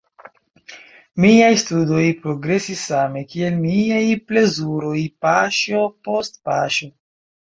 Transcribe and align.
Miaj 1.25 1.49
studoj 1.63 2.05
progresis 2.23 2.79
same, 2.93 3.21
kiel 3.33 3.59
miaj 3.67 4.01
plezuroj, 4.31 4.97
paŝo 5.27 5.83
post 6.09 6.43
paŝo. 6.49 6.89